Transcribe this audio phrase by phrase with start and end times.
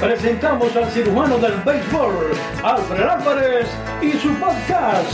[0.00, 2.32] presentamos al cirujano del béisbol,
[2.62, 3.66] Alfred Álvarez,
[4.02, 5.10] y su podcast,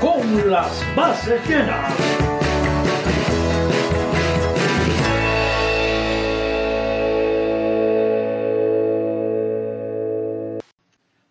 [0.00, 1.94] Con las bases llenas.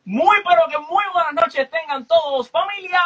[0.04, 3.02] Muy pero que muy buenas noches tengan todos, familia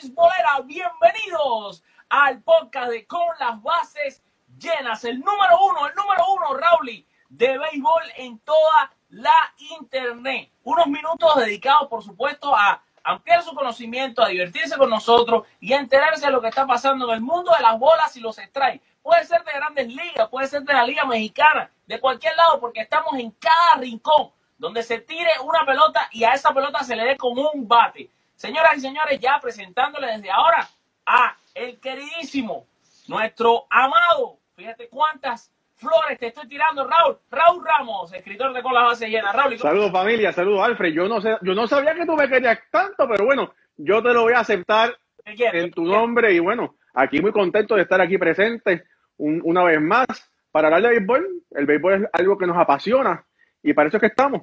[0.00, 4.22] beisbolera, bienvenidos al podcast de Con las bases
[4.58, 10.50] llenas, el número uno, el número uno, Rauli, de béisbol en toda la internet.
[10.64, 15.78] Unos minutos dedicados, por supuesto, a ampliar su conocimiento, a divertirse con nosotros y a
[15.78, 18.84] enterarse de lo que está pasando en el mundo de las bolas y los strikes.
[19.02, 22.82] Puede ser de grandes ligas, puede ser de la liga mexicana, de cualquier lado, porque
[22.82, 27.04] estamos en cada rincón donde se tire una pelota y a esa pelota se le
[27.04, 28.10] dé con un bate.
[28.36, 30.68] Señoras y señores, ya presentándole desde ahora
[31.06, 32.66] a el queridísimo,
[33.08, 35.50] nuestro amado, fíjate cuántas
[35.82, 39.32] flores te estoy tirando, Raúl, Raúl Ramos, escritor de Con la base llena.
[39.32, 40.92] Raúl, ¿y cómo- Saludos familia, saludos Alfred.
[40.94, 44.14] Yo no sé, yo no sabía que tú me querías tanto, pero bueno, yo te
[44.14, 48.16] lo voy a aceptar en tu nombre y bueno, aquí muy contento de estar aquí
[48.18, 48.84] presente
[49.18, 50.06] un- una vez más
[50.50, 51.28] para hablar de béisbol.
[51.50, 53.26] El béisbol es algo que nos apasiona
[53.62, 54.42] y para eso es que estamos.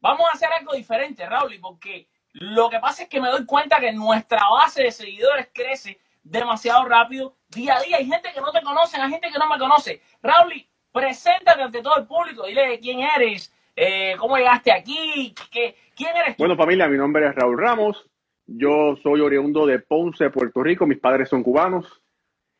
[0.00, 3.80] Vamos a hacer algo diferente, Raúl, porque lo que pasa es que me doy cuenta
[3.80, 7.98] que nuestra base de seguidores crece demasiado rápido día a día.
[7.98, 10.00] Hay gente que no te conoce, hay gente que no me conoce.
[10.22, 10.52] Raúl,
[10.90, 16.36] preséntate ante todo el público, dile quién eres, eh, cómo llegaste aquí, qué, quién eres
[16.36, 16.42] tú.
[16.42, 18.10] Bueno familia, mi nombre es Raúl Ramos.
[18.46, 20.86] Yo soy oriundo de Ponce, Puerto Rico.
[20.86, 22.02] Mis padres son cubanos.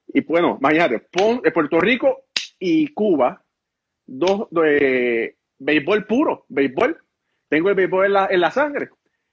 [0.06, 2.24] Y bueno, imagínate, Pon- eh, Puerto Rico
[2.58, 3.42] y Cuba,
[4.06, 6.98] dos de béisbol puro, béisbol.
[7.48, 8.90] Tengo el béisbol en la, en la sangre.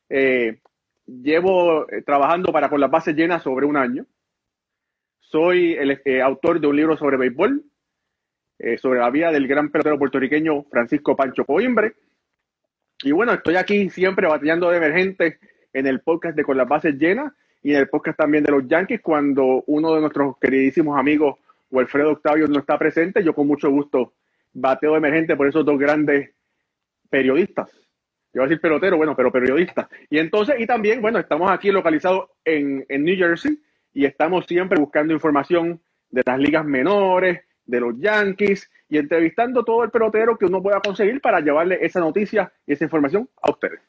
[0.09, 0.59] Eh,
[1.05, 4.05] llevo eh, trabajando para con las bases llenas sobre un año.
[5.31, 7.63] Soy el eh, autor de un libro sobre béisbol,
[8.59, 11.93] eh, sobre la vida del gran pelotero puertorriqueño Francisco Pancho Coimbre.
[13.01, 15.39] Y bueno, estoy aquí siempre batallando de emergente
[15.71, 17.31] en el podcast de Con las Bases Llenas
[17.63, 22.11] y en el podcast también de los Yankees cuando uno de nuestros queridísimos amigos, Wilfredo
[22.11, 23.23] Octavio, no está presente.
[23.23, 24.11] Yo con mucho gusto
[24.51, 26.31] bateo de emergente por esos dos grandes
[27.09, 27.71] periodistas.
[27.71, 29.87] Yo iba a decir pelotero, bueno, pero periodistas.
[30.09, 33.57] Y entonces, y también, bueno, estamos aquí localizados en, en New Jersey
[33.93, 39.83] y estamos siempre buscando información de las ligas menores, de los Yankees y entrevistando todo
[39.83, 43.79] el pelotero que uno pueda conseguir para llevarle esa noticia y esa información a ustedes.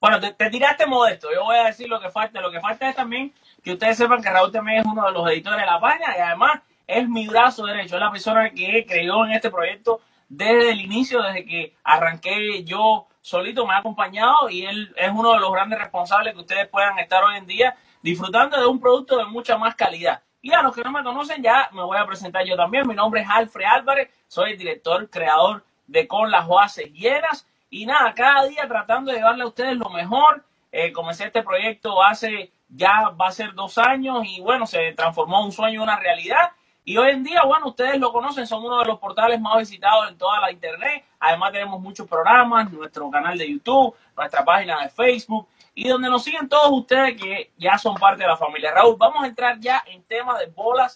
[0.00, 1.28] Bueno, te, te tiraste modesto.
[1.34, 2.40] Yo voy a decir lo que falta.
[2.40, 5.28] Lo que falta es también que ustedes sepan que Raúl también es uno de los
[5.30, 7.96] editores de la página y además es mi brazo derecho.
[7.96, 13.08] Es la persona que creyó en este proyecto desde el inicio, desde que arranqué yo
[13.20, 16.98] solito, me ha acompañado y él es uno de los grandes responsables que ustedes puedan
[16.98, 20.22] estar hoy en día disfrutando de un producto de mucha más calidad.
[20.40, 22.86] Y a los que no me conocen, ya me voy a presentar yo también.
[22.86, 27.46] Mi nombre es Alfred Álvarez, soy el director, creador de Con las Bases Llenas.
[27.70, 30.44] Y nada, cada día tratando de llevarle a ustedes lo mejor.
[30.70, 35.44] Eh, comencé este proyecto hace ya va a ser dos años y bueno, se transformó
[35.44, 36.52] un sueño en una realidad.
[36.84, 40.08] Y hoy en día, bueno, ustedes lo conocen, son uno de los portales más visitados
[40.08, 41.04] en toda la internet.
[41.20, 45.48] Además tenemos muchos programas, nuestro canal de YouTube, nuestra página de Facebook
[45.78, 48.72] y donde nos siguen todos ustedes que ya son parte de la familia.
[48.74, 50.92] Raúl, vamos a entrar ya en temas de bolas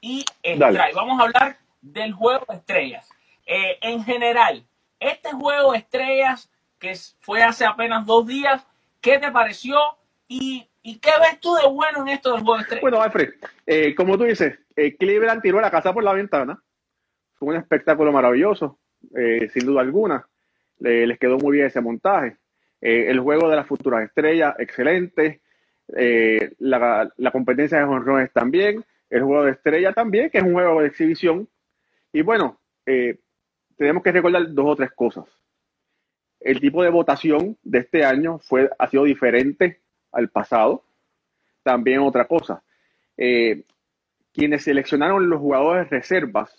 [0.00, 0.94] y strike.
[0.94, 3.08] Vamos a hablar del juego de estrellas.
[3.46, 4.64] Eh, en general,
[4.98, 6.50] este juego de estrellas
[6.80, 8.66] que fue hace apenas dos días,
[9.00, 9.76] ¿qué te pareció?
[10.26, 12.82] ¿Y, y qué ves tú de bueno en esto del juego de estrellas?
[12.82, 13.34] Bueno, Alfred,
[13.66, 16.60] eh, como tú dices, eh, Cleveland tiró la casa por la ventana.
[17.34, 18.78] Fue un espectáculo maravilloso,
[19.16, 20.26] eh, sin duda alguna.
[20.80, 22.36] Le- les quedó muy bien ese montaje.
[22.84, 25.40] Eh, el juego de las futuras estrellas, excelente.
[25.96, 28.84] Eh, la, competencia de jonrones también.
[29.08, 31.48] El juego de estrella también, que es un juego de exhibición.
[32.12, 33.20] Y bueno, eh,
[33.78, 35.24] tenemos que recordar dos o tres cosas.
[36.40, 39.80] El tipo de votación de este año fue, ha sido diferente
[40.12, 40.84] al pasado.
[41.62, 42.62] También otra cosa.
[43.16, 46.54] Quienes seleccionaron los jugadores reservas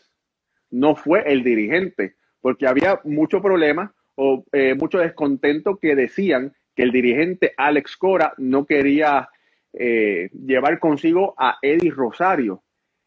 [0.71, 6.83] no fue el dirigente, porque había mucho problema o eh, mucho descontento que decían que
[6.83, 9.29] el dirigente Alex Cora no quería
[9.73, 12.63] eh, llevar consigo a Eddie Rosario,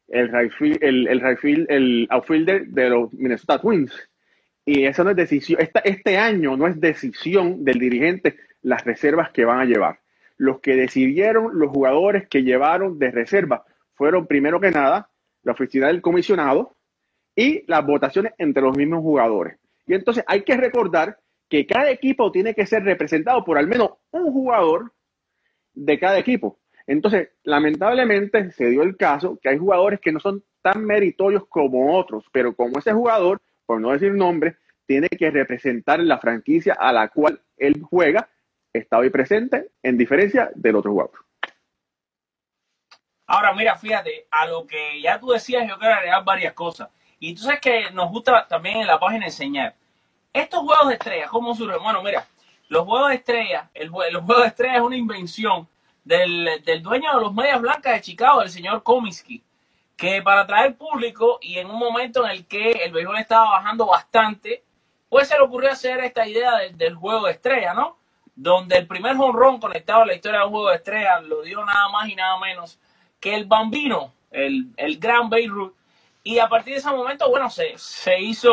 [0.08, 0.31] el,
[0.81, 3.93] el, el, outfielder de los Minnesota Twins.
[4.64, 9.31] Y eso no es decisión, esta, este año no es decisión del dirigente las reservas
[9.31, 10.00] que van a llevar.
[10.37, 13.64] Los que decidieron, los jugadores que llevaron de reserva,
[13.94, 15.11] fueron primero que nada
[15.43, 16.76] la oficina del comisionado
[17.34, 19.58] y las votaciones entre los mismos jugadores.
[19.88, 21.19] Y entonces hay que recordar
[21.49, 24.93] que cada equipo tiene que ser representado por al menos un jugador
[25.73, 26.58] de cada equipo.
[26.87, 31.99] Entonces, lamentablemente se dio el caso que hay jugadores que no son tan meritorios como
[31.99, 34.56] otros, pero como ese jugador, por no decir nombre,
[34.87, 38.29] tiene que representar la franquicia a la cual él juega,
[38.73, 41.19] está hoy presente, en diferencia del otro jugador.
[43.26, 46.88] Ahora, mira, fíjate, a lo que ya tú decías, yo quiero agregar varias cosas.
[47.19, 49.75] Y tú sabes que nos gusta también en la página enseñar.
[50.32, 51.82] Estos juegos de estrellas, ¿cómo surgen?
[51.82, 52.26] Bueno, mira,
[52.69, 55.69] los juegos de estrellas, el, los juegos de estrellas es una invención
[56.04, 59.42] del, del, dueño de los Medias Blancas de Chicago, el señor Comiskey,
[59.96, 63.86] que para atraer público y en un momento en el que el béisbol estaba bajando
[63.86, 64.62] bastante,
[65.08, 67.96] pues se le ocurrió hacer esta idea del, juego de estrellas, ¿no?
[68.36, 71.88] Donde el primer honrón conectado a la historia del juego de estrellas lo dio nada
[71.88, 72.78] más y nada menos
[73.19, 75.75] que el bambino, el, el gran Beirut.
[76.22, 78.52] Y a partir de ese momento, bueno, se, se hizo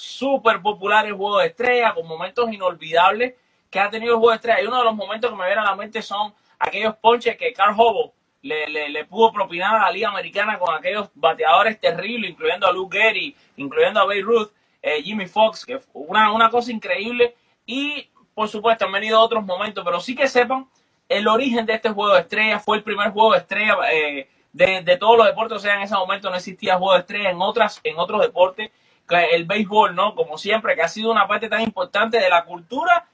[0.00, 3.34] súper popular el juego de estrella, con momentos inolvidables
[3.70, 4.62] que ha tenido el juego de estrella.
[4.62, 7.52] Y uno de los momentos que me vienen a la mente son aquellos ponches que
[7.52, 12.30] Carl Hobo le, le, le, pudo propinar a la Liga Americana con aquellos bateadores terribles,
[12.30, 14.50] incluyendo a Luke Gary, incluyendo a Babe Ruth,
[14.82, 17.36] eh, Jimmy Fox, que fue una, una cosa increíble.
[17.66, 20.66] Y por supuesto han venido otros momentos, pero sí que sepan
[21.08, 22.58] el origen de este juego de estrella.
[22.58, 25.82] Fue el primer juego de estrella eh, de, de, todos los deportes, o sea, en
[25.82, 28.70] ese momento no existía juego de estrella en, otras, en otros deportes.
[29.10, 30.14] El béisbol, ¿no?
[30.14, 33.06] Como siempre, que ha sido una parte tan importante de la cultura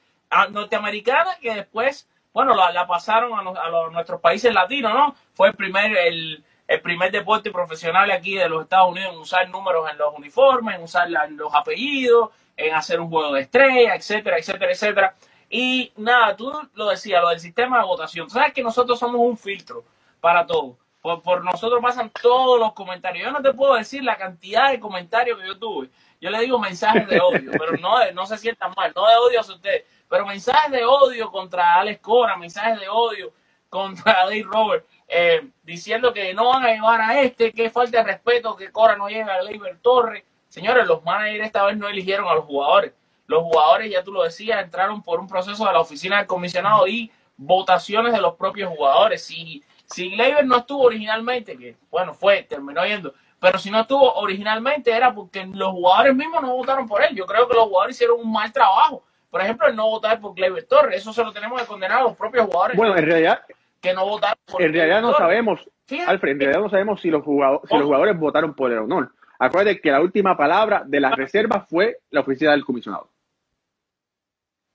[0.51, 5.15] norteamericana que después, bueno, la, la pasaron a, a los, nuestros países latinos, ¿no?
[5.33, 9.49] Fue el primer, el, el, primer deporte profesional aquí de los Estados Unidos en usar
[9.49, 13.95] números en los uniformes, en usar en los apellidos, en hacer un juego de estrella,
[13.95, 15.15] etcétera, etcétera, etcétera.
[15.49, 18.29] Y nada, tú lo decías, lo del sistema de votación.
[18.29, 19.83] Sabes que nosotros somos un filtro
[20.19, 20.77] para todo.
[21.23, 23.25] Por, nosotros pasan todos los comentarios.
[23.25, 25.89] Yo no te puedo decir la cantidad de comentarios que yo tuve.
[26.19, 29.39] Yo le digo mensajes de odio, pero no, no se sientan mal, no de odio
[29.39, 33.31] a ustedes, pero mensajes de odio contra Alex Cora, mensajes de odio
[33.69, 38.03] contra Dave Robert, eh, diciendo que no van a llevar a este, que falta de
[38.03, 40.23] respeto, que Cora no lleve a Leiber Torres.
[40.49, 42.93] Señores, los managers esta vez no eligieron a los jugadores.
[43.27, 46.87] Los jugadores, ya tú lo decías, entraron por un proceso de la oficina del comisionado
[46.87, 49.23] y votaciones de los propios jugadores.
[49.25, 54.13] Si, si Leiber no estuvo originalmente, que bueno, fue, terminó yendo, pero si no estuvo
[54.15, 57.15] originalmente era porque los jugadores mismos no votaron por él.
[57.15, 59.03] Yo creo que los jugadores hicieron un mal trabajo.
[59.29, 62.03] Por ejemplo, el no votar por Gleyber Torres, eso se lo tenemos que condenar a
[62.03, 62.77] los propios jugadores.
[62.77, 63.41] Bueno, en realidad,
[63.79, 66.11] que no votaron por En realidad no sabemos, Fíjate.
[66.11, 68.87] Alfred, en realidad no sabemos si los, jugadores, si los jugadores votaron por él o
[68.87, 69.09] no.
[69.39, 73.09] Acuérdate que la última palabra de la reserva fue la oficina del comisionado.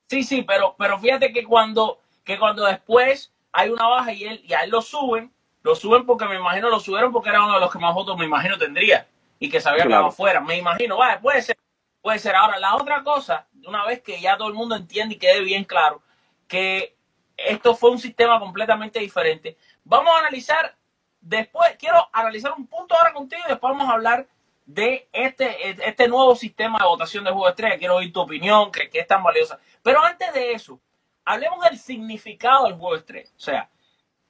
[0.09, 4.41] Sí, sí, pero, pero fíjate que cuando, que cuando después hay una baja y, él,
[4.43, 7.53] y a él lo suben, lo suben porque me imagino lo subieron porque era uno
[7.53, 9.07] de los que más votos me imagino tendría
[9.39, 10.01] y que se había Claro.
[10.01, 10.41] quedado fuera.
[10.41, 11.57] Me imagino, vaya, puede ser,
[12.01, 12.35] puede ser.
[12.35, 15.63] Ahora, la otra cosa, una vez que ya todo el mundo entiende y quede bien
[15.63, 16.01] claro
[16.47, 16.95] que
[17.37, 20.75] esto fue un sistema completamente diferente, vamos a analizar
[21.21, 24.27] después, quiero analizar un punto ahora contigo y después vamos a hablar
[24.65, 27.77] de este, este nuevo sistema de votación de juego de estrella.
[27.77, 29.59] Quiero oír tu opinión, que, que es tan valiosa.
[29.81, 30.79] Pero antes de eso,
[31.25, 33.29] hablemos del significado del juego de estrella.
[33.35, 33.69] O sea,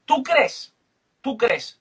[0.05, 0.75] ¿tú crees,
[1.21, 1.79] tú crees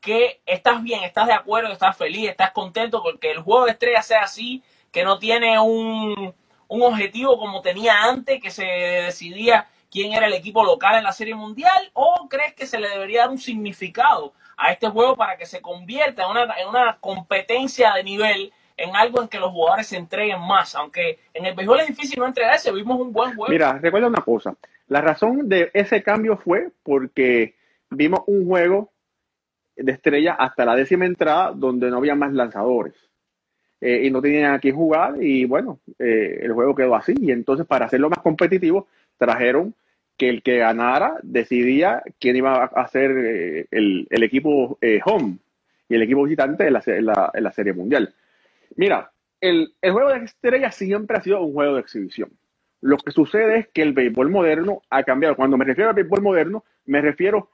[0.00, 4.02] que estás bien, estás de acuerdo, estás feliz, estás contento porque el juego de estrella
[4.02, 6.34] sea así, que no tiene un,
[6.68, 11.12] un objetivo como tenía antes, que se decidía quién era el equipo local en la
[11.12, 15.36] Serie Mundial, o crees que se le debería dar un significado a este juego para
[15.36, 19.50] que se convierta en una, en una competencia de nivel, en algo en que los
[19.50, 20.74] jugadores se entreguen más?
[20.74, 23.52] Aunque en el béisbol es difícil no entregarse, vimos un buen juego.
[23.52, 24.54] Mira, recuerda una cosa.
[24.88, 27.54] La razón de ese cambio fue porque
[27.90, 28.90] vimos un juego
[29.76, 32.94] de estrella hasta la décima entrada donde no había más lanzadores.
[33.80, 37.14] Eh, y no tenían a quién jugar y bueno, eh, el juego quedó así.
[37.18, 39.74] Y entonces para hacerlo más competitivo trajeron
[40.18, 45.38] que el que ganara decidía quién iba a hacer eh, el, el, equipo home
[45.88, 48.12] y el equipo visitante en la, en la, en la Serie Mundial.
[48.76, 52.30] Mira, el, el, juego de estrella siempre ha sido un juego de exhibición.
[52.80, 55.36] Lo que sucede es que el béisbol moderno ha cambiado.
[55.36, 57.50] Cuando me refiero al béisbol moderno, me refiero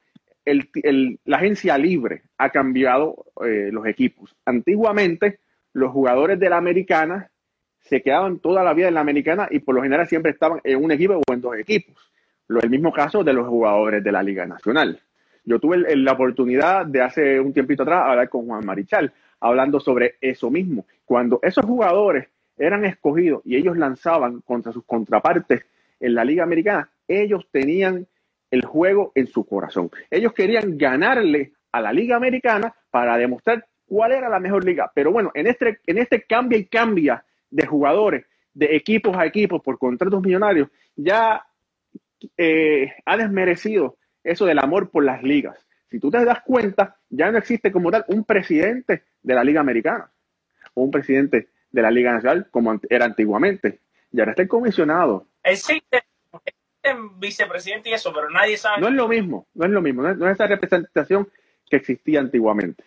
[0.47, 4.35] el, la agencia libre ha cambiado eh, los equipos.
[4.45, 5.41] Antiguamente,
[5.73, 7.31] los jugadores de la americana
[7.81, 10.83] se quedaban toda la vida en la americana y por lo general siempre estaban en
[10.83, 11.97] un equipo o en dos equipos.
[12.49, 15.01] Lo, el mismo caso de los jugadores de la Liga Nacional.
[15.45, 20.17] Yo tuve la oportunidad de hace un tiempito atrás hablar con Juan Marichal, hablando sobre
[20.21, 20.87] eso mismo.
[21.05, 22.29] Cuando esos jugadores
[22.59, 25.65] eran escogidos y ellos lanzaban contra sus contrapartes
[26.01, 28.07] en la Liga Americana, ellos tenían
[28.51, 29.91] el juego en su corazón.
[30.11, 34.91] Ellos querían ganarle a la Liga Americana para demostrar cuál era la mejor liga.
[34.95, 39.63] Pero bueno, en este, en este cambia y cambia de jugadores, de equipos a equipos
[39.63, 41.45] por contratos millonarios, ya
[42.37, 45.66] eh, ha desmerecido eso del amor por las ligas.
[45.91, 49.61] Si tú te das cuenta, ya no existe como tal un presidente de la Liga
[49.61, 50.11] Americana
[50.75, 53.81] o un presidente de la Liga Nacional como era antiguamente.
[54.13, 55.27] Y ahora está el comisionado.
[55.43, 56.03] Existe,
[57.17, 58.81] vicepresidente y eso, pero nadie sabe.
[58.81, 61.29] No es lo mismo, no es lo mismo, no es, esa representación
[61.69, 62.85] que existía antiguamente.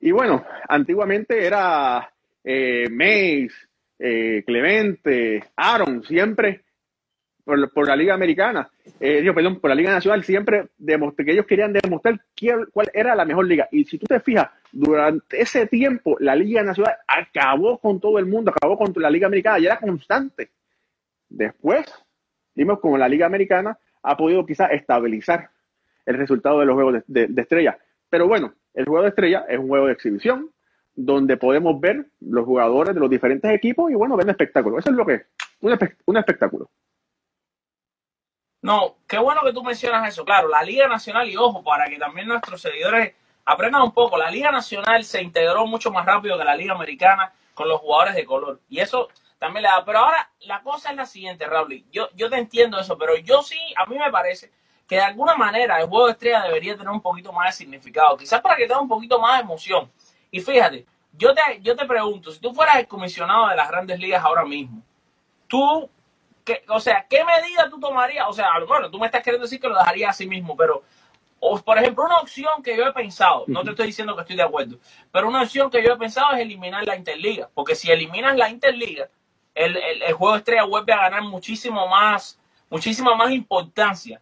[0.00, 2.12] Y bueno, antiguamente era
[2.42, 3.50] eh, Mace,
[3.98, 6.64] eh, Clemente, Aaron, siempre
[7.44, 12.20] por, la Liga Americana, eh, perdón, por la Liga Nacional, siempre que ellos querían demostrar
[12.72, 13.68] cuál era la mejor liga.
[13.70, 18.26] Y si tú te fijas, durante ese tiempo, la Liga Nacional acabó con todo el
[18.26, 20.50] mundo, acabó con la Liga Americana y era constante.
[21.28, 21.86] Después,
[22.54, 25.50] vimos como la Liga Americana ha podido quizás estabilizar
[26.06, 27.78] el resultado de los juegos de, estrella.
[28.08, 30.50] Pero bueno, el juego de estrella es un juego de exhibición
[30.94, 34.78] donde podemos ver los jugadores de los diferentes equipos y bueno, ver un espectáculo.
[34.78, 35.22] Eso es lo que es,
[35.60, 36.70] un espectáculo.
[38.62, 40.24] No, qué bueno que tú mencionas eso.
[40.24, 43.14] Claro, la Liga Nacional, y ojo, para que también nuestros seguidores
[43.44, 47.32] aprendan un poco, la Liga Nacional se integró mucho más rápido que la Liga Americana
[47.54, 48.60] con los jugadores de color.
[48.68, 49.84] Y eso también le da.
[49.84, 51.84] Pero ahora la cosa es la siguiente, Raúl.
[51.90, 54.52] Yo, yo te entiendo eso, pero yo sí, a mí me parece
[54.86, 58.16] que de alguna manera el juego de estrella debería tener un poquito más de significado.
[58.16, 59.90] Quizás para que tenga un poquito más de emoción.
[60.30, 63.98] Y fíjate, yo te, yo te pregunto, si tú fueras el comisionado de las grandes
[63.98, 64.82] ligas ahora mismo,
[65.46, 65.88] tú
[66.68, 68.26] o sea, ¿qué medida tú tomarías?
[68.28, 70.82] O sea, bueno, tú me estás queriendo decir que lo dejarías a sí mismo, pero,
[71.64, 74.42] por ejemplo, una opción que yo he pensado, no te estoy diciendo que estoy de
[74.42, 74.78] acuerdo,
[75.10, 78.48] pero una opción que yo he pensado es eliminar la Interliga, porque si eliminas la
[78.48, 79.08] Interliga,
[79.54, 82.38] el, el, juego de estrella vuelve a ganar muchísimo más,
[82.68, 84.20] muchísima más importancia.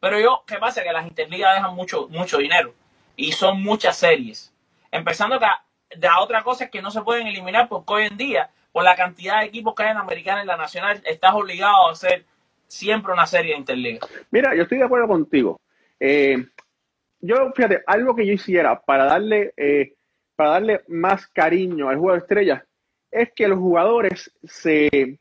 [0.00, 0.82] Pero yo, ¿qué pasa?
[0.82, 2.74] Que las Interligas dejan mucho, mucho dinero
[3.16, 4.52] y son muchas series.
[4.90, 5.46] Empezando que
[6.00, 8.96] la otra cosa es que no se pueden eliminar porque hoy en día por la
[8.96, 11.92] cantidad de equipos que hay en la americana y en la nacional, estás obligado a
[11.92, 12.24] hacer
[12.66, 14.04] siempre una serie de interliga.
[14.32, 15.60] Mira, yo estoy de acuerdo contigo.
[16.00, 16.44] Eh,
[17.20, 19.94] yo, fíjate, algo que yo hiciera para darle, eh,
[20.34, 22.64] para darle más cariño al juego de estrellas
[23.12, 25.20] es que los jugadores se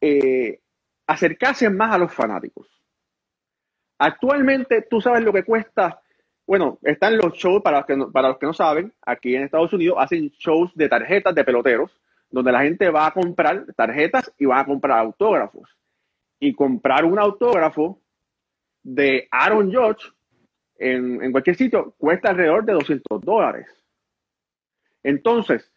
[0.00, 0.60] eh,
[1.08, 2.68] acercasen más a los fanáticos.
[3.98, 6.00] Actualmente, tú sabes lo que cuesta.
[6.46, 9.72] Bueno, están los shows, para los, que para los que no saben, aquí en Estados
[9.72, 11.90] Unidos hacen shows de tarjetas de peloteros
[12.30, 15.76] donde la gente va a comprar tarjetas y va a comprar autógrafos.
[16.38, 18.02] Y comprar un autógrafo
[18.82, 20.08] de Aaron George
[20.78, 23.66] en, cualquier sitio cuesta alrededor de 200 dólares.
[25.02, 25.72] Entonces,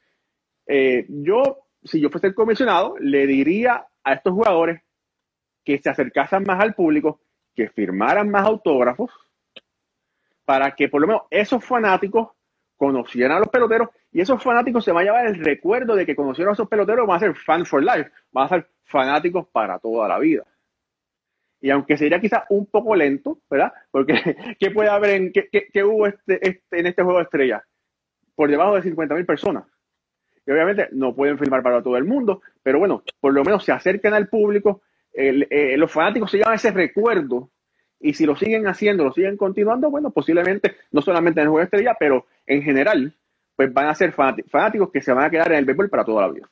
[0.67, 4.81] eh, yo, si yo fuese el comisionado, le diría a estos jugadores
[5.63, 7.21] que se acercasen más al público,
[7.55, 9.11] que firmaran más autógrafos,
[10.45, 12.29] para que por lo menos esos fanáticos
[12.79, 16.15] conocieran a los peloteros y esos fanáticos se van a llevar el recuerdo de que
[16.15, 19.77] conocieron a esos peloteros, van a ser fans for life, van a ser fanáticos para
[19.79, 20.45] toda la vida.
[21.59, 23.73] Y aunque sería quizás un poco lento, ¿verdad?
[23.91, 24.13] Porque
[24.59, 27.63] ¿qué puede haber en qué, hubo este, este, en este juego de estrellas?
[28.33, 29.65] Por debajo de 50 mil personas.
[30.47, 33.73] Y obviamente no pueden filmar para todo el mundo, pero bueno, por lo menos se
[33.73, 34.81] acercan al público,
[35.11, 37.49] eh, los fanáticos se llevan ese recuerdo
[37.99, 41.59] y si lo siguen haciendo, lo siguen continuando, bueno, posiblemente no solamente en el juego
[41.59, 43.13] de estrella, pero en general,
[43.55, 46.21] pues van a ser fanáticos que se van a quedar en el béisbol para toda
[46.21, 46.49] la vida.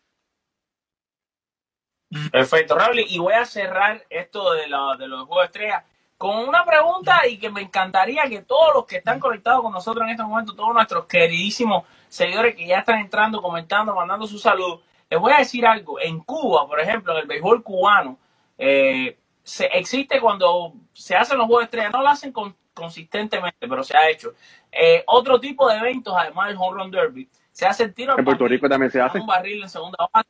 [2.31, 2.99] Perfecto, Raúl.
[2.99, 5.85] Y voy a cerrar esto de, de los juegos de estrella
[6.17, 10.03] con una pregunta y que me encantaría que todos los que están conectados con nosotros
[10.05, 14.79] en este momento, todos nuestros queridísimos seguidores que ya están entrando, comentando, mandando su salud,
[15.09, 15.99] les voy a decir algo.
[15.99, 18.17] En Cuba, por ejemplo, en el béisbol cubano,
[18.57, 22.33] eh, se, existe cuando se hacen los juegos de estrella, no lo hacen
[22.73, 24.33] consistentemente, pero se ha hecho.
[24.69, 28.19] Eh, otro tipo de eventos, además del Home Run Derby, se hace el tiro.
[28.19, 29.19] En Puerto Rico también se hace.
[29.19, 30.29] Un barril en segunda base,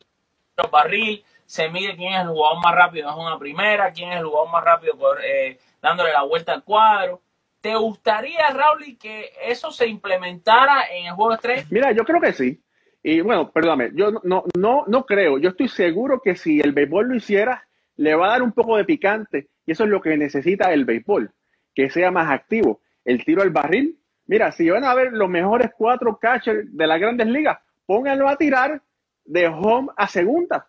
[0.72, 4.26] barril, se mide quién es el jugador más rápido en una primera, quién es el
[4.26, 7.22] jugador más rápido por, eh, dándole la vuelta al cuadro.
[7.60, 11.66] ¿Te gustaría, Raúl, que eso se implementara en el juego de estrella?
[11.72, 12.62] Mira, yo creo que sí.
[13.02, 15.40] Y bueno, perdóname, yo no, no, no creo.
[15.40, 17.67] Yo estoy seguro que si el béisbol lo hiciera,
[17.98, 20.86] le va a dar un poco de picante y eso es lo que necesita el
[20.86, 21.32] béisbol,
[21.76, 22.82] que sea más activo.
[23.04, 27.00] El tiro al barril, mira, si van a ver los mejores cuatro catchers de las
[27.00, 28.82] grandes ligas, pónganlo a tirar
[29.26, 30.68] de home a segunda.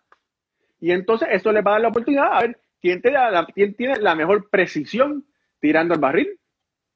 [0.79, 3.73] Y entonces eso les va a dar la oportunidad a ver quién tiene la, quién
[3.75, 5.25] tiene la mejor precisión
[5.59, 6.39] tirando al barril,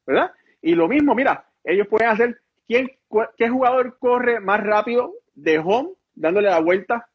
[0.06, 0.32] ¿verdad?
[0.62, 2.90] Y lo mismo, mira, ellos pueden hacer quién,
[3.38, 7.08] qué jugador corre más rápido de home dándole la vuelta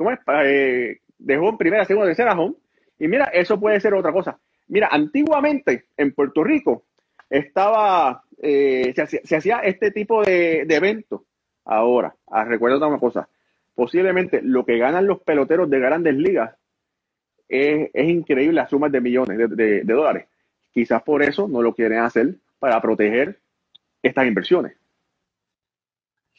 [0.00, 0.18] ¿cómo es?
[0.46, 2.54] Eh, dejó en primera, segunda, tercera home.
[2.98, 4.38] Y mira, eso puede ser otra cosa.
[4.68, 6.84] Mira, antiguamente en Puerto Rico
[7.28, 11.22] estaba, eh, se, hacía, se, hacía, este tipo de, de eventos.
[11.64, 13.28] Ahora, ah, recuerda una cosa,
[13.74, 16.54] posiblemente lo que ganan los peloteros de grandes ligas
[17.48, 20.26] es, es increíble las sumas de millones de, de, de dólares.
[20.72, 23.38] Quizás por eso no lo quieren hacer para proteger
[24.02, 24.79] estas inversiones.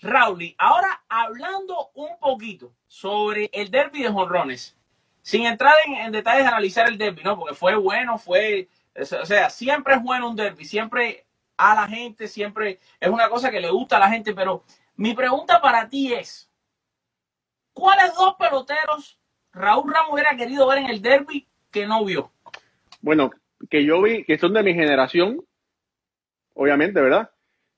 [0.01, 4.75] Raúl, ahora hablando un poquito sobre el derby de jonrones,
[5.21, 7.37] sin entrar en, en, detalles de analizar el derby, ¿no?
[7.37, 11.25] Porque fue bueno, fue, o sea, siempre es bueno un derby, siempre
[11.57, 14.63] a la gente, siempre es una cosa que le gusta a la gente, pero
[14.95, 16.49] mi pregunta para ti es,
[17.73, 19.19] ¿cuáles dos peloteros
[19.53, 22.31] Raúl Ramos hubiera querido ver en el derby que no vio?
[23.01, 23.29] Bueno,
[23.69, 25.45] que yo vi, que son de mi generación,
[26.55, 27.29] obviamente, ¿verdad?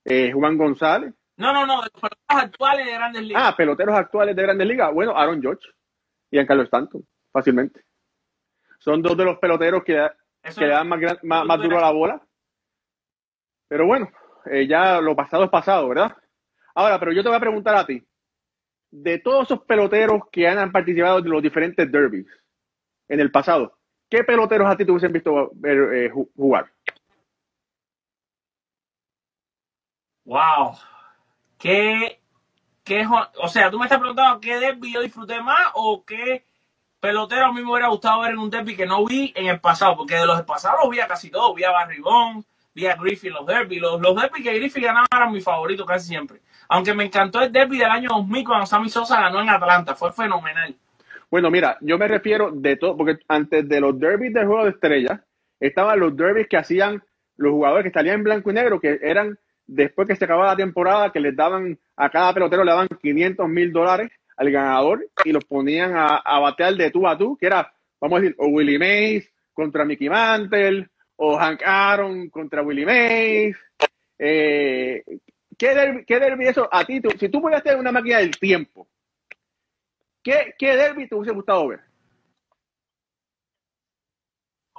[0.05, 3.43] Eh, Juan González, no, no, no, peloteros actuales de grandes ligas.
[3.43, 4.93] Ah, peloteros actuales de grandes ligas.
[4.93, 5.67] Bueno, Aaron George
[6.29, 7.83] y Giancarlo Stanton, fácilmente.
[8.79, 10.09] Son dos de los peloteros que,
[10.43, 12.21] que le dan más, más, más, duro a la bola.
[13.67, 14.11] Pero bueno,
[14.45, 16.15] eh, ya lo pasado es pasado, ¿verdad?
[16.75, 18.05] Ahora, pero yo te voy a preguntar a ti,
[18.91, 22.27] de todos esos peloteros que han participado en los diferentes derbis
[23.07, 26.71] en el pasado, ¿qué peloteros a ti te hubiesen visto ver, eh, jugar?
[30.25, 30.75] Wow,
[31.63, 32.19] ¿Qué,
[32.83, 33.07] qué,
[33.41, 36.43] o sea, tú me estás preguntando qué derby yo disfruté más o qué
[36.99, 39.61] pelotero a mí me hubiera gustado ver en un derby que no vi en el
[39.61, 42.85] pasado, porque de los pasados los vi a casi todos, vi a Barry Bonds, vi
[42.85, 46.41] a Griffin los derby, los, los derby que Griffin ganaba eran mis favoritos casi siempre,
[46.67, 50.11] aunque me encantó el derby del año 2000 cuando Sammy Sosa ganó en Atlanta, fue
[50.11, 50.75] fenomenal.
[51.31, 54.71] Bueno, mira, yo me refiero de todo, porque antes de los derbis del juego de
[54.71, 55.21] estrellas,
[55.61, 57.01] estaban los derbis que hacían
[57.37, 60.55] los jugadores que salían en blanco y negro, que eran después que se acababa la
[60.55, 65.31] temporada, que les daban a cada pelotero le daban 500 mil dólares al ganador y
[65.31, 68.47] los ponían a, a, batear de tú a tú, que era, vamos a decir, o
[68.47, 73.57] Willie Mays contra Mickey Mantle, o Hank Aaron contra Willie Mays.
[74.17, 75.03] Eh,
[75.57, 76.99] ¿qué, derby, ¿Qué derby eso a ti?
[76.99, 78.87] Tú, si tú pudieras tener una máquina del tiempo,
[80.23, 81.81] ¿qué, qué derby te hubiese gustado ver?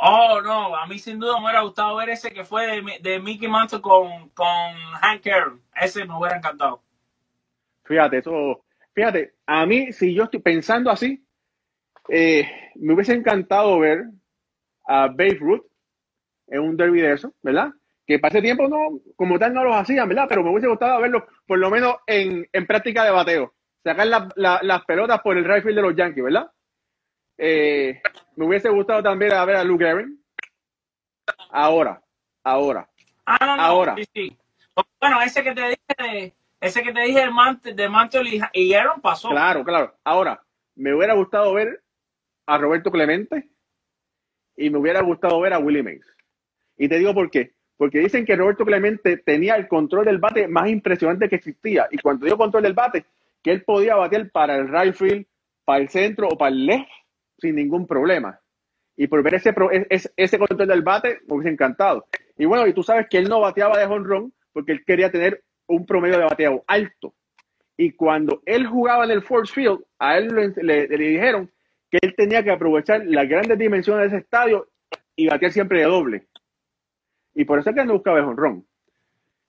[0.06, 3.20] Oh, no, a mí sin duda me hubiera gustado ver ese que fue de, de
[3.20, 4.46] Mickey Mantle con, con
[5.00, 5.62] Hank Aaron.
[5.74, 6.82] Ese me hubiera encantado.
[7.84, 11.24] Fíjate, eso, fíjate, a mí, si yo estoy pensando así,
[12.10, 14.04] eh, me hubiese encantado ver
[14.86, 15.64] a Babe Ruth
[16.48, 17.70] en un derby de eso, ¿verdad?
[18.06, 20.26] Que para ese tiempo no, como tal no los hacían, ¿verdad?
[20.28, 23.54] Pero me hubiese gustado verlo por lo menos en, en práctica de bateo.
[23.82, 26.50] Sacar la, la, las pelotas por el right field de los Yankees, ¿verdad?
[27.38, 28.00] Eh,
[28.36, 30.18] me hubiese gustado también a ver a Luke Aaron.
[31.50, 32.02] Ahora,
[32.42, 32.88] ahora.
[33.26, 33.94] Ah, no, no, ahora.
[33.96, 34.38] Sí, sí.
[35.00, 39.00] Bueno, ese que te dije, ese que te dije de Mantle, de Mantle y Aaron
[39.00, 39.30] pasó.
[39.30, 39.94] Claro, claro.
[40.04, 40.42] Ahora,
[40.74, 41.82] me hubiera gustado ver
[42.46, 43.48] a Roberto Clemente
[44.56, 46.06] y me hubiera gustado ver a Willie Mays.
[46.76, 47.52] Y te digo por qué.
[47.76, 51.88] Porque dicen que Roberto Clemente tenía el control del bate más impresionante que existía.
[51.90, 53.04] Y cuando dio control del bate,
[53.42, 55.26] que él podía batear para el right field,
[55.64, 56.88] para el centro o para el left
[57.38, 58.40] sin ningún problema.
[58.96, 59.54] Y por ver ese,
[59.90, 62.06] ese, ese control del bate, me hubiese encantado.
[62.36, 65.42] Y bueno, y tú sabes que él no bateaba de honrón porque él quería tener
[65.66, 67.14] un promedio de bateo alto.
[67.76, 71.50] Y cuando él jugaba en el Force Field, a él le, dijeron
[71.90, 74.68] que él tenía que aprovechar las grandes dimensiones de ese estadio
[75.16, 76.26] y batear siempre de doble.
[77.34, 78.64] Y por eso es que él no buscaba el honrón.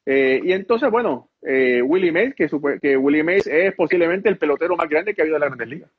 [0.07, 2.49] Eh, y entonces, bueno, eh, Willie Mays, que,
[2.81, 5.67] que Willie Mays es posiblemente el pelotero más grande que ha habido en la Grandes
[5.67, 5.91] Ligas.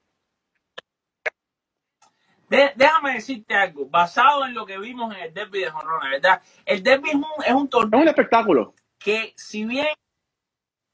[2.49, 6.43] De, déjame decirte algo, basado en lo que vimos en el derby de Jonrones, ¿verdad?
[6.65, 7.99] El derby es un, es un torneo.
[7.99, 8.75] Es un espectáculo.
[8.99, 9.89] Que si bien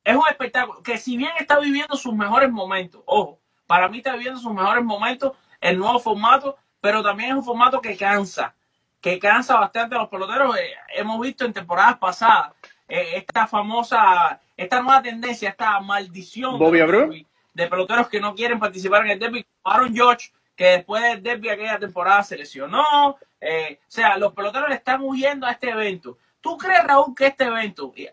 [0.05, 4.15] es un espectáculo, que si bien está viviendo sus mejores momentos, ojo, para mí está
[4.15, 8.55] viviendo sus mejores momentos el nuevo formato, pero también es un formato que cansa,
[9.01, 10.57] que cansa bastante a los peloteros.
[10.57, 12.53] Eh, hemos visto en temporadas pasadas
[12.89, 17.13] eh, esta famosa, esta nueva tendencia, esta maldición Bobby de, Abreu.
[17.55, 19.47] de peloteros que no quieren participar en el derby.
[19.65, 20.33] Aaron George
[20.63, 23.17] que después del derby aquella temporada se lesionó.
[23.41, 26.19] Eh, o sea, los peloteros le están huyendo a este evento.
[26.41, 28.07] ¿Tú crees, Raúl, que este evento, y,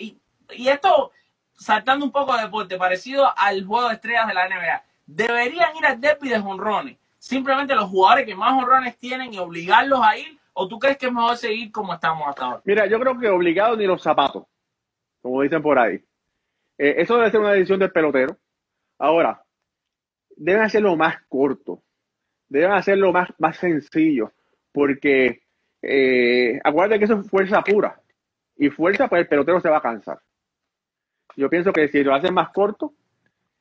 [0.00, 0.18] y,
[0.50, 1.12] y, esto
[1.54, 5.86] saltando un poco de deporte, parecido al juego de estrellas de la NBA, deberían ir
[5.86, 6.98] al derby de jonrones?
[7.18, 11.06] Simplemente los jugadores que más jonrones tienen y obligarlos a ir, o tú crees que
[11.06, 12.62] es mejor seguir como estamos hasta ahora?
[12.64, 14.44] Mira, yo creo que obligados ni los zapatos,
[15.20, 16.04] como dicen por ahí.
[16.78, 18.36] Eh, eso debe ser una decisión del pelotero.
[18.98, 19.44] Ahora,
[20.36, 21.82] deben hacerlo más corto,
[22.52, 24.32] deben hacerlo más, más sencillo,
[24.72, 25.42] porque
[25.80, 27.98] eh, acuérdate que eso es fuerza pura,
[28.56, 30.20] y fuerza, pues el pelotero se va a cansar.
[31.34, 32.92] Yo pienso que si lo hacen más corto,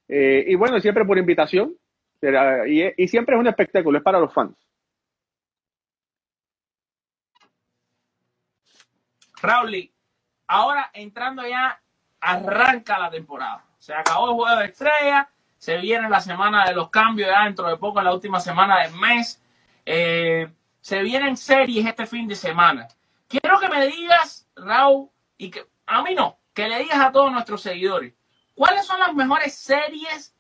[0.10, 1.76] eh, y bueno, siempre por invitación,
[2.22, 4.56] Y, siempre es un espectáculo, es para los fans.
[9.42, 9.90] Raúl,
[10.48, 11.82] ahora entrando ya,
[12.20, 13.66] arranca la temporada.
[13.80, 15.30] Se acabó el juego de estrella,
[15.62, 18.80] se viene la semana de los cambios ya dentro de poco, en la última semana
[18.80, 19.40] del mes.
[19.86, 22.88] Eh, se vienen series este fin de semana.
[23.28, 27.32] Quiero que me digas, Raúl, y que a mí no, que le digas a todos
[27.32, 28.16] nuestros seguidores,
[28.56, 30.36] ¿cuáles son las mejores series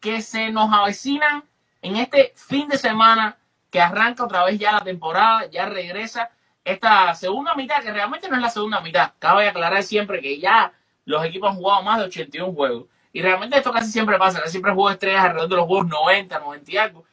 [0.00, 1.44] que se nos avecinan
[1.80, 3.38] en este fin de semana
[3.70, 6.30] que arranca otra vez ya la temporada, ya regresa
[6.64, 9.12] esta segunda mitad, que realmente no es la segunda mitad.
[9.20, 10.72] Cabe aclarar siempre que ya
[11.04, 12.86] los equipos han jugado más de 81 juegos.
[13.14, 16.72] Y realmente esto casi siempre pasa, siempre juego estrellas alrededor de los juegos 90, 90
[16.72, 17.04] y algo.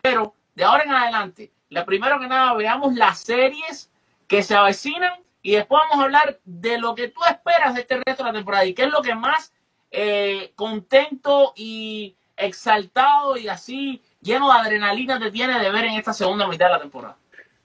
[0.00, 3.90] Pero de ahora en adelante, la primero que nada, veamos las series
[4.28, 8.00] que se avecinan y después vamos a hablar de lo que tú esperas de este
[8.06, 9.52] resto de la temporada y qué es lo que más
[9.90, 16.12] eh, contento y exaltado y así lleno de adrenalina te tiene de ver en esta
[16.12, 17.16] segunda mitad de la temporada.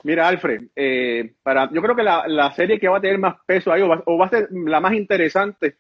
[0.02, 3.72] Mira, Alfred, eh, para, yo creo que la, serie que va a tener más peso
[3.72, 5.78] ahí, o va, a ser la más interesante,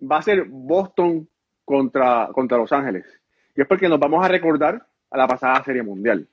[0.00, 1.26] va a ser Boston
[1.64, 3.04] contra, contra Los Ángeles.
[3.54, 6.28] Y es porque nos vamos a recordar a la pasada Serie Mundial.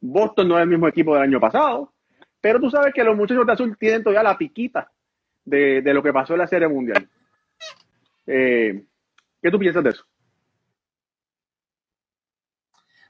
[0.00, 1.92] Boston no es el mismo equipo del año pasado,
[2.40, 4.90] pero tú sabes que los muchachos de azul tienen todavía la piquita
[5.44, 7.08] de, lo que pasó en la Serie Mundial.
[8.26, 8.84] Eh,
[9.40, 10.04] ¿Qué tú piensas de eso?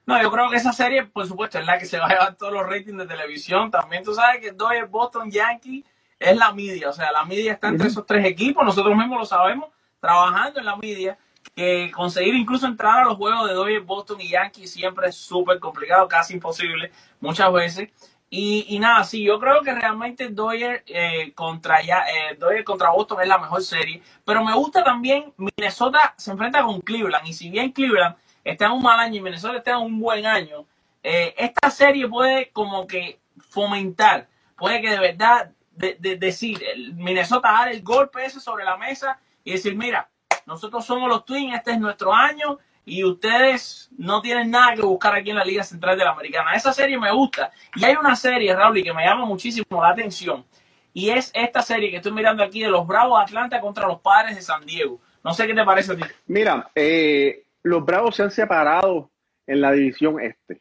[0.06, 2.36] No, yo creo que esa serie, por supuesto, es la que se va a llevar
[2.36, 3.72] todos los ratings de televisión.
[3.72, 5.84] También tú sabes que Dodgers, Boston, Yankee
[6.18, 6.90] es la media.
[6.90, 8.64] O sea, la media está entre esos tres equipos.
[8.64, 9.70] Nosotros mismos lo sabemos,
[10.06, 11.18] trabajando en la media.
[11.54, 15.58] Que conseguir incluso entrar a los juegos de Dodgers, Boston y Yankee siempre es súper
[15.58, 16.90] complicado, casi imposible,
[17.20, 17.88] muchas veces.
[18.28, 23.28] Y, nada, sí, yo creo que realmente Dodgers eh, contra, ya, eh, contra Boston es
[23.28, 24.02] la mejor serie.
[24.24, 27.26] Pero me gusta también, Minnesota se enfrenta con Cleveland.
[27.26, 30.26] Y si bien Cleveland está en un mal año y Minnesota está en un buen
[30.26, 30.66] año,
[31.02, 36.60] eh, esta serie puede como que fomentar, puede que de verdad de, decir,
[36.94, 40.10] Minnesota dar el golpe ese sobre la mesa y decir, mira,
[40.44, 45.14] nosotros somos los Twins, este es nuestro año y ustedes no tienen nada que buscar
[45.14, 46.52] aquí en la Liga Central de la Americana.
[46.52, 47.52] Esa serie me gusta.
[47.76, 50.44] Y hay una serie, Raúl, que me llama muchísimo la atención.
[50.92, 54.00] Y es esta serie que estoy mirando aquí de los Bravos de Atlanta contra los
[54.00, 55.00] Padres de San Diego.
[55.22, 56.02] No sé qué te parece a ti.
[56.26, 59.12] Mira, eh, los Bravos se han separado
[59.46, 60.60] en la división este.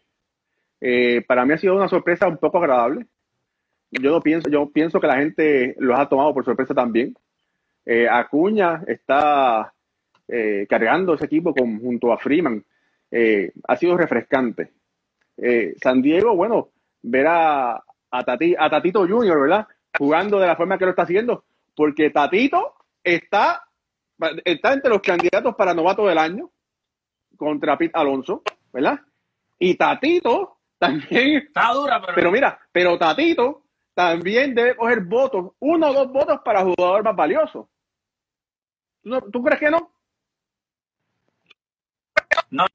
[0.80, 3.08] Eh, para mí ha sido una sorpresa un poco agradable.
[3.90, 7.16] Yo no pienso, yo pienso que la gente los ha tomado por sorpresa también.
[7.86, 9.74] Eh, Acuña está
[10.28, 12.64] eh, cargando ese equipo con, junto a Freeman.
[13.68, 14.72] ha sido refrescante.
[15.82, 16.70] San Diego, bueno,
[17.02, 19.68] ver a, a, Tatito Junior, ¿verdad?
[19.98, 21.46] Jugando de la forma que lo está haciendo,
[21.76, 23.64] porque Tatito está,
[24.44, 26.50] está entre los candidatos para novato del año
[27.38, 28.44] contra Pete Alonso,
[28.74, 29.00] ¿verdad?
[29.60, 31.38] Y Tatito también.
[31.38, 32.16] Está dura, pero.
[32.16, 37.16] Pero mira, pero Tatito también debe coger votos, uno o dos votos para jugador más
[37.16, 37.70] valioso.
[39.32, 39.92] ¿Tú, crees que no?
[42.50, 42.66] No.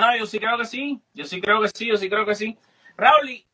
[0.00, 1.02] No, yo sí creo que sí.
[1.12, 2.56] Yo sí creo que sí, yo sí creo que sí.
[2.96, 3.44] Raúl,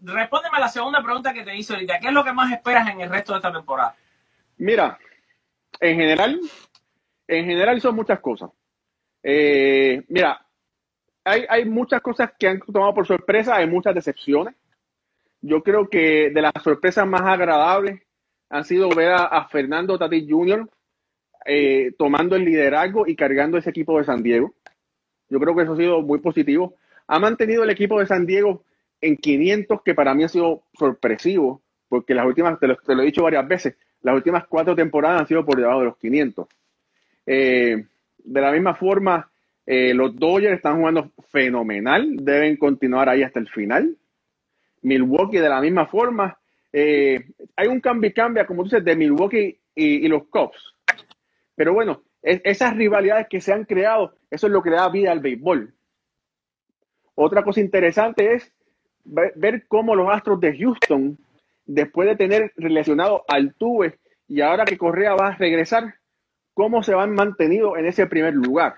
[0.00, 2.00] respóndeme a la segunda pregunta que te hice ahorita.
[2.00, 3.94] ¿Qué es lo que más esperas en el resto de esta temporada?
[4.56, 4.98] Mira,
[5.78, 6.40] en general,
[7.28, 8.50] en general son muchas cosas.
[9.22, 10.44] Eh, mira,
[11.24, 14.56] hay, muchas cosas que han tomado por sorpresa, hay muchas decepciones.
[15.40, 18.02] Yo creo que de las sorpresas más agradables
[18.52, 20.68] han sido ver a, Fernando Tatis Jr.
[21.46, 24.54] Eh, tomando el liderazgo y cargando ese equipo de San Diego.
[25.30, 26.74] Yo creo que eso ha sido muy positivo.
[27.06, 28.62] Ha mantenido el equipo de San Diego
[29.00, 33.00] en 500, que para mí ha sido sorpresivo, porque las últimas, te lo, te lo
[33.00, 36.46] he dicho varias veces, las últimas cuatro temporadas han sido por debajo de los 500.
[37.24, 37.86] Eh,
[38.18, 39.30] de la misma forma,
[39.64, 43.96] eh, los Dodgers están jugando fenomenal, deben continuar ahí hasta el final.
[44.82, 46.38] Milwaukee de la misma forma.
[46.72, 47.24] Eh,
[47.56, 50.74] hay un cambio y cambia, como dices, de Milwaukee y, los Cubs.
[51.54, 55.20] Pero bueno, esas rivalidades que se han creado, eso es lo que da vida al
[55.20, 55.74] béisbol.
[57.14, 58.52] Otra cosa interesante es
[59.04, 61.18] ver, cómo los Astros de Houston,
[61.66, 65.94] después de tener relacionado al Tuve y ahora que Correa va a regresar,
[66.54, 68.74] cómo se han mantenido en ese primer lugar.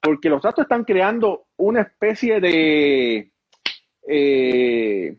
[0.00, 3.30] Porque los Astros están creando una especie de,
[4.08, 5.16] eh,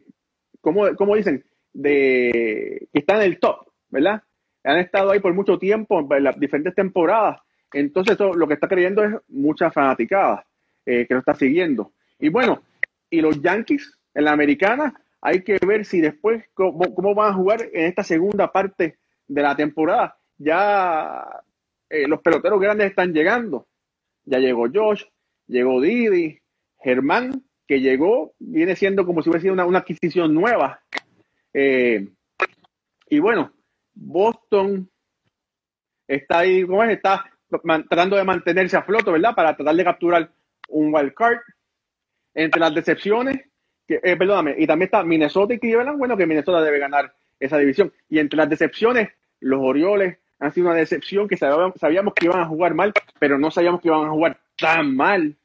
[0.62, 1.44] ¿cómo, dicen?
[1.78, 4.24] De que están en el top, ¿verdad?
[4.64, 7.40] Han estado ahí por mucho tiempo, en las diferentes temporadas.
[7.72, 10.44] Entonces, lo que está creyendo es mucha fanaticada
[10.86, 11.92] eh, que lo está siguiendo.
[12.18, 12.64] Y bueno,
[13.12, 17.36] y los Yankees en la americana, hay que ver si después cómo, cómo van a
[17.36, 20.18] jugar en esta segunda parte de la temporada.
[20.40, 21.24] Ya
[21.90, 23.68] eh, los peloteros grandes están llegando.
[24.26, 25.04] ya llegó Josh,
[25.46, 26.40] llegó Didi,
[26.80, 30.82] Germán, que llegó, viene siendo como si hubiera sido una, una adquisición nueva.
[31.54, 32.08] Eh,
[33.10, 33.52] y bueno,
[33.94, 34.90] Boston
[36.08, 36.92] está ahí, ¿cómo es?
[36.92, 37.26] Está
[37.88, 39.36] tratando de mantenerse a flote, ¿verdad?
[39.36, 40.32] Para tratar de capturar
[40.70, 41.40] un wild card.
[42.34, 43.38] Entre las decepciones,
[43.88, 47.92] eh, perdóname, y también está Minnesota y Cleveland, bueno, que Minnesota debe ganar esa división.
[48.10, 52.42] Y entre las decepciones, los Orioles han sido una decepción que sabíamos, sabíamos que iban
[52.42, 55.36] a jugar mal, pero no sabíamos que iban a jugar tan mal.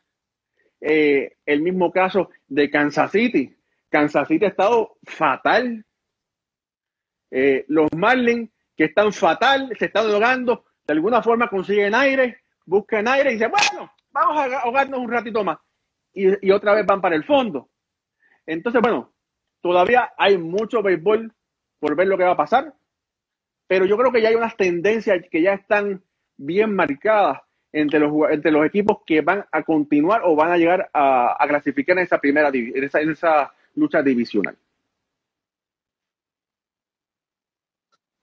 [0.81, 3.57] Eh, el mismo caso de Kansas City.
[3.89, 5.85] Kansas City ha estado fatal.
[7.35, 13.09] Eh, los Marlins, que están fatal, se están ahogando, de alguna forma consiguen aire, buscan
[13.09, 15.59] aire y dicen, bueno, vamos a ahogarnos un ratito más.
[16.13, 17.71] Y, otra vez van para el fondo.
[18.45, 19.15] Entonces, bueno,
[19.63, 21.33] todavía hay mucho béisbol
[21.81, 22.75] por ver lo que va a pasar,
[23.67, 26.03] pero yo creo que ya hay unas tendencias que ya están
[26.37, 27.41] bien marcadas
[27.73, 31.97] entre los, entre los equipos que van a continuar o van a llegar a, clasificar
[31.97, 34.55] en esa primera en en esa lucha divisional.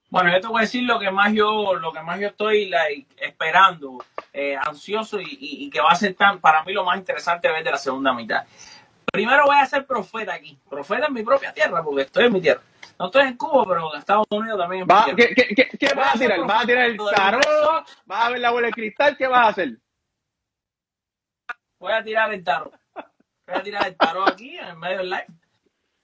[0.10, 2.68] Bueno, yo te voy a decir lo que más yo, lo que más yo estoy
[2.68, 4.00] like, esperando,
[4.34, 7.48] eh, ansioso y, y, y, que va a ser tan, para mí lo más interesante
[7.48, 8.44] ver de la segunda mitad.
[9.12, 12.42] Primero voy a ser profeta aquí, profeta en mi propia tierra, porque estoy en mi
[12.42, 12.62] tierra.
[12.98, 14.88] No estoy en Cuba, pero en Estados Unidos también.
[14.90, 16.40] Va, ¿Qué, qué, qué, qué vas a tirar?
[16.46, 17.88] ¿Vas a tirar el tarot?
[18.06, 19.16] ¿Vas a ver la bola de cristal?
[19.16, 19.78] ¿Qué vas a hacer?
[21.80, 22.74] Voy a tirar el tarot.
[23.48, 25.28] Voy a tirar el tarot aquí en medio del live.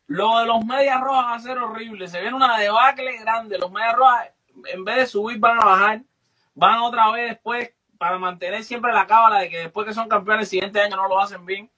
[0.07, 2.07] Lo de los medias rojas va a ser horrible.
[2.07, 3.57] Se viene una debacle grande.
[3.57, 4.29] Los medias rojas,
[4.65, 6.01] en vez de subir, van a bajar.
[6.53, 10.43] Van otra vez después para mantener siempre la cábala de que después que son campeones
[10.43, 11.71] el siguiente año no lo hacen bien.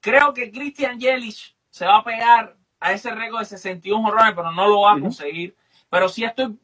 [0.00, 4.52] Creo que Christian Yelich se va a pegar a ese récord de 61 jorrones, pero
[4.52, 5.56] no lo va a conseguir.
[5.88, 6.58] Pero sí estoy,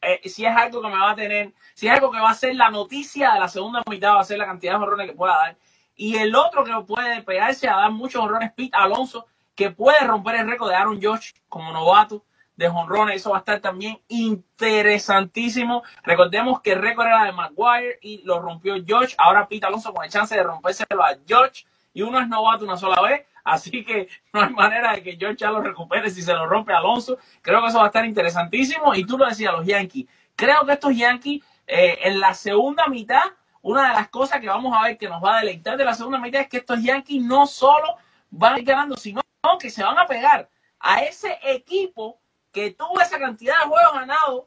[0.00, 2.34] eh, si es algo que me va a tener, si es algo que va a
[2.34, 5.16] ser la noticia de la segunda mitad, va a ser la cantidad de jorrones que
[5.16, 5.56] pueda dar.
[5.94, 9.26] Y el otro que puede pegarse a dar muchos jorrones, Pete Alonso,
[9.60, 12.24] que puede romper el récord de Aaron Josh como novato
[12.56, 13.16] de jonrones.
[13.16, 15.82] Eso va a estar también interesantísimo.
[16.02, 19.14] Recordemos que el récord era de Maguire y lo rompió Josh.
[19.18, 21.64] Ahora Pete Alonso con el chance de rompérselo a Josh.
[21.92, 23.26] Y uno es novato una sola vez.
[23.44, 26.72] Así que no hay manera de que George ya lo recupere si se lo rompe
[26.72, 27.18] Alonso.
[27.42, 28.94] Creo que eso va a estar interesantísimo.
[28.94, 30.06] Y tú lo decías, los Yankees.
[30.36, 33.24] Creo que estos Yankees eh, en la segunda mitad,
[33.60, 35.92] una de las cosas que vamos a ver que nos va a deleitar de la
[35.92, 37.96] segunda mitad es que estos Yankees no solo
[38.30, 39.19] van a ir ganando, sino
[39.58, 40.48] que se van a pegar
[40.78, 42.20] a ese equipo
[42.52, 44.44] que tuvo esa cantidad de juegos ganados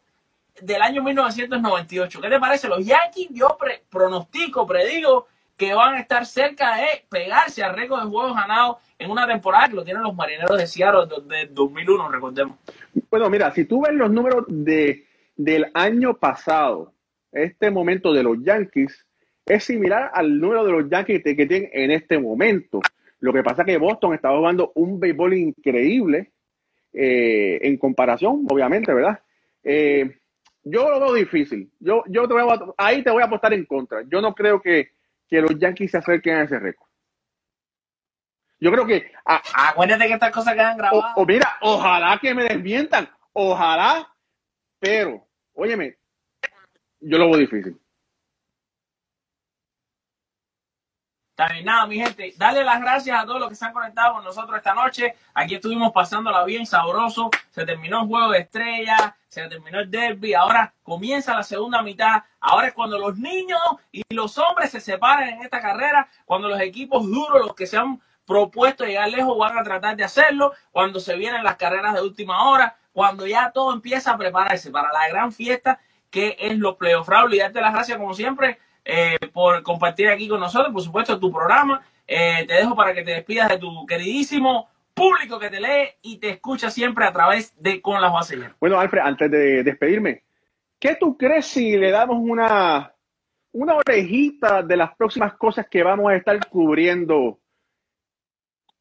[0.61, 2.21] del año 1998.
[2.21, 2.67] ¿Qué te parece?
[2.67, 5.27] Los Yankees, yo pre pronostico, predigo
[5.57, 9.69] que van a estar cerca de pegarse al récord de juegos ganados en una temporada
[9.69, 12.57] que lo tienen los marineros de Seattle de 2001, recordemos.
[13.09, 16.93] Bueno, mira, si tú ves los números de, del año pasado,
[17.31, 19.05] este momento de los Yankees
[19.45, 22.81] es similar al número de los Yankees que tienen en este momento.
[23.23, 26.33] Lo que pasa es que Boston estaba jugando un béisbol increíble
[26.91, 29.17] eh, en comparación, obviamente, ¿verdad?
[29.63, 30.19] Eh,
[30.61, 31.71] yo lo veo difícil.
[31.79, 34.01] Yo, yo te voy a, ahí te voy a apostar en contra.
[34.09, 34.89] Yo no creo que,
[35.29, 36.89] que los Yankees se acerquen a ese récord.
[38.59, 39.09] Yo creo que.
[39.23, 41.13] A, Acuérdate que estas cosas quedan grabadas.
[41.15, 43.07] O, o, mira, ojalá que me desmientan.
[43.31, 44.05] Ojalá.
[44.79, 45.95] Pero, óyeme,
[46.99, 47.79] yo lo veo difícil.
[51.35, 54.23] También nada, mi gente, dale las gracias a todos los que se han conectado con
[54.23, 55.15] nosotros esta noche.
[55.33, 57.31] Aquí estuvimos pasándola bien sabroso.
[57.49, 60.35] Se terminó el juego de estrellas, se terminó el derby.
[60.35, 62.21] Ahora comienza la segunda mitad.
[62.39, 63.59] Ahora es cuando los niños
[63.91, 66.07] y los hombres se separan en esta carrera.
[66.25, 70.03] Cuando los equipos duros, los que se han propuesto llegar lejos, van a tratar de
[70.03, 70.53] hacerlo.
[70.71, 72.77] Cuando se vienen las carreras de última hora.
[72.91, 75.79] Cuando ya todo empieza a prepararse para la gran fiesta
[76.11, 77.09] que es los playoffs.
[77.09, 81.19] Raúl, y darte las gracias como siempre eh, por compartir aquí con nosotros, por supuesto,
[81.19, 81.85] tu programa.
[82.07, 86.17] Eh, te dejo para que te despidas de tu queridísimo público que te lee y
[86.17, 88.55] te escucha siempre a través de Con las Bases Llenas.
[88.59, 90.23] Bueno, Alfred, antes de despedirme,
[90.79, 92.93] ¿qué tú crees si le damos una,
[93.53, 97.39] una orejita de las próximas cosas que vamos a estar cubriendo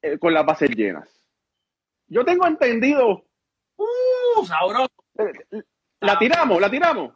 [0.02, 1.08] eh, con las bases llenas?
[2.08, 3.24] Yo tengo entendido.
[3.76, 4.44] ¡Uh!
[4.44, 4.90] Sabroso.
[6.00, 7.14] La tiramos, la tiramos.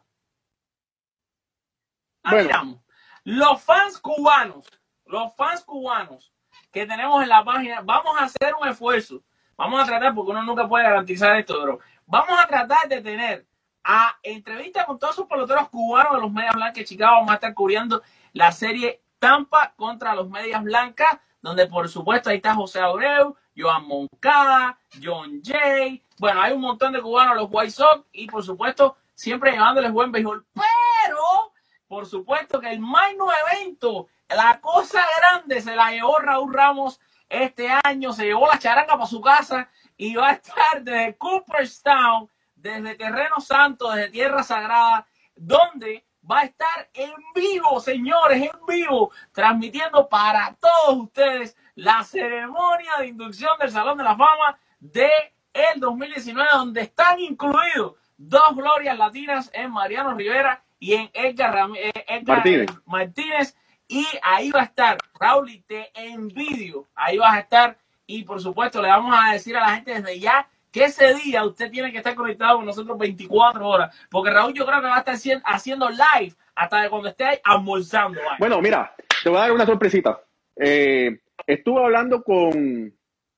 [2.29, 2.83] Bueno.
[3.23, 4.65] Los fans cubanos,
[5.05, 6.31] los fans cubanos
[6.71, 9.21] que tenemos en la página, vamos a hacer un esfuerzo.
[9.57, 13.47] Vamos a tratar, porque uno nunca puede garantizar esto, pero vamos a tratar de tener
[13.83, 17.15] a entrevistas con todos esos peloteros cubanos de los Medias Blancas Chicago.
[17.15, 22.37] Vamos a estar cubriendo la serie Tampa contra los Medias Blancas, donde por supuesto ahí
[22.37, 26.03] está José Abreu, Joan Moncada, John Jay.
[26.19, 30.11] Bueno, hay un montón de cubanos, los White Sox, y por supuesto siempre llevándoles buen
[30.11, 30.45] béisbol.
[30.53, 31.46] Pero
[31.87, 37.69] por supuesto que el magno evento la cosa grande se la llevó Raúl Ramos este
[37.83, 42.95] año, se llevó la charanga para su casa y va a estar desde Cooperstown, desde
[42.95, 50.09] Terreno Santo, desde Tierra Sagrada, donde va a estar en vivo, señores, en vivo, transmitiendo
[50.09, 55.09] para todos ustedes la ceremonia de inducción del Salón de la Fama de
[55.53, 62.23] el 2019, donde están incluidos dos glorias latinas en Mariano Rivera y en Edgar, eh,
[62.25, 62.69] Martínez.
[62.85, 63.55] Martínez.
[63.87, 66.87] Y ahí va a estar Raúl y te envidio.
[66.93, 67.77] Ahí vas a estar.
[68.05, 71.45] Y por supuesto, le vamos a decir a la gente desde ya que ese día
[71.45, 74.07] usted tiene que estar conectado con nosotros 24 horas.
[74.09, 78.19] Porque Raúl, yo creo que va a estar haciendo live hasta cuando esté ahí almorzando.
[78.39, 80.19] Bueno, mira, te voy a dar una sorpresita.
[80.55, 82.93] Eh, estuve hablando con.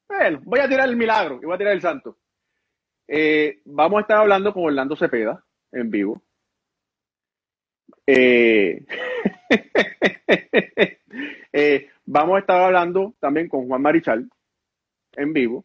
[0.08, 2.18] Bueno, voy a tirar el milagro y voy a tirar el santo.
[3.08, 6.22] Eh, vamos a estar hablando con Orlando Cepeda en vivo.
[8.12, 8.84] Eh,
[11.54, 14.28] eh, vamos a estar hablando también con Juan Marichal
[15.12, 15.64] en vivo.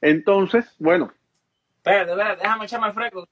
[0.00, 1.12] Entonces, bueno.
[1.78, 3.26] Espérate, espérate, déjame echarme el fresco.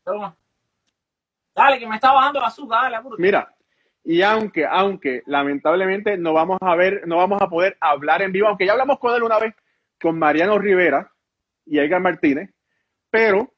[1.55, 3.55] Dale, que me está bajando la azúcar, dale, Mira,
[4.03, 8.49] y aunque, aunque lamentablemente no vamos a ver, no vamos a poder hablar en vivo,
[8.49, 9.55] aunque ya hablamos con él una vez,
[10.01, 11.13] con Mariano Rivera,
[11.65, 12.51] y Edgar Martínez,
[13.09, 13.55] pero,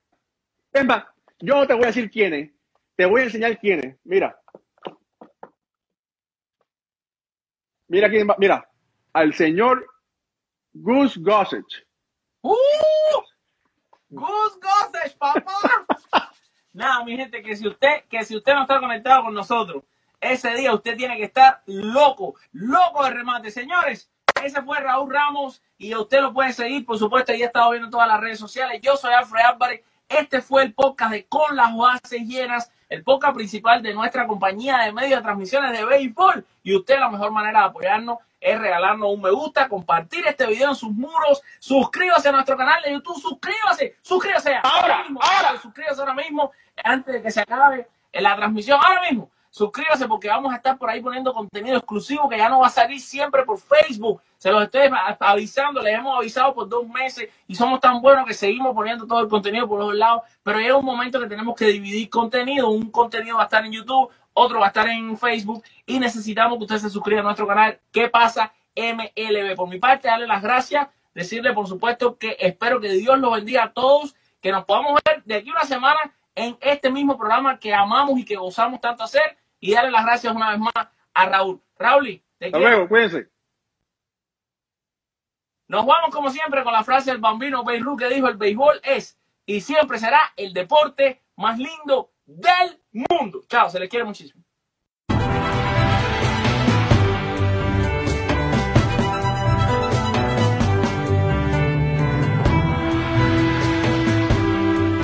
[0.74, 1.04] es más,
[1.38, 2.55] yo no te voy a decir quién es,
[2.96, 3.96] te voy a enseñar quién es.
[4.04, 4.38] Mira.
[7.88, 8.68] Mira quién va, mira,
[9.12, 9.86] al señor
[10.72, 11.86] Gus Gossage.
[12.42, 12.56] ¡Uh!
[14.08, 15.86] Gus Gossage, papá.
[16.72, 19.84] Nada, mi gente, que si usted, que si usted no está conectado con nosotros,
[20.20, 23.50] ese día usted tiene que estar loco, loco de remate.
[23.50, 24.10] Señores,
[24.42, 27.86] ese fue Raúl Ramos y usted lo puede seguir, por supuesto, ya he estado viendo
[27.86, 28.80] en todas las redes sociales.
[28.82, 29.82] Yo soy Alfred Álvarez.
[30.08, 34.78] Este fue el podcast de Con las bases llenas, el podcast principal de nuestra compañía
[34.78, 36.44] de medios de transmisiones de béisbol.
[36.62, 40.70] Y usted la mejor manera de apoyarnos es regalarnos un me gusta, compartir este video
[40.70, 44.54] en sus muros, suscríbase a nuestro canal de YouTube, suscríbase, suscríbase.
[44.62, 46.52] Ahora, mismo, ahora, suscríbase ahora mismo
[46.84, 49.30] antes de que se acabe la transmisión, ahora mismo.
[49.56, 52.68] Suscríbase porque vamos a estar por ahí poniendo contenido exclusivo que ya no va a
[52.68, 54.20] salir siempre por Facebook.
[54.36, 54.82] Se los estoy
[55.18, 59.20] avisando, les hemos avisado por dos meses y somos tan buenos que seguimos poniendo todo
[59.20, 60.24] el contenido por los lados.
[60.42, 62.68] Pero es un momento que tenemos que dividir contenido.
[62.68, 66.58] Un contenido va a estar en YouTube, otro va a estar en Facebook y necesitamos
[66.58, 67.80] que usted se suscriba a nuestro canal.
[67.90, 68.52] ¿Qué pasa?
[68.76, 69.56] MLB.
[69.56, 73.64] Por mi parte, darle las gracias, decirle por supuesto que espero que Dios los bendiga
[73.64, 77.72] a todos, que nos podamos ver de aquí una semana en este mismo programa que
[77.72, 81.60] amamos y que gozamos tanto hacer y darle las gracias una vez más a Raúl.
[81.76, 83.28] Raúl, te Hasta luego, cuídense.
[85.66, 89.18] Nos vamos como siempre con la frase del bambino Beirut que dijo el béisbol es
[89.44, 93.42] y siempre será el deporte más lindo del mundo.
[93.48, 94.44] Chao, se les quiere muchísimo.